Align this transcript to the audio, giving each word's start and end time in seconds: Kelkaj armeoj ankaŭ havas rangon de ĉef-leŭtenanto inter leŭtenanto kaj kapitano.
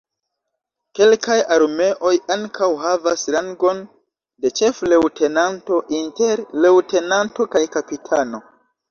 Kelkaj 0.99 1.35
armeoj 1.55 2.13
ankaŭ 2.35 2.69
havas 2.83 3.25
rangon 3.35 3.83
de 4.45 4.51
ĉef-leŭtenanto 4.59 5.77
inter 5.99 6.41
leŭtenanto 6.65 7.47
kaj 7.57 7.63
kapitano. 7.77 8.41